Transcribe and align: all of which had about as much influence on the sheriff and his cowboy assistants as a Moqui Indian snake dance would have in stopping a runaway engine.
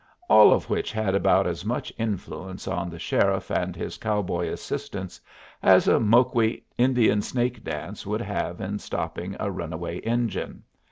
all 0.27 0.51
of 0.51 0.67
which 0.67 0.91
had 0.91 1.13
about 1.13 1.45
as 1.45 1.63
much 1.63 1.93
influence 1.95 2.67
on 2.67 2.89
the 2.89 2.97
sheriff 2.97 3.51
and 3.51 3.75
his 3.75 3.99
cowboy 3.99 4.47
assistants 4.49 5.21
as 5.61 5.87
a 5.87 5.99
Moqui 5.99 6.63
Indian 6.75 7.21
snake 7.21 7.63
dance 7.63 8.03
would 8.03 8.21
have 8.21 8.59
in 8.59 8.79
stopping 8.79 9.35
a 9.39 9.51
runaway 9.51 9.97
engine. 9.99 10.63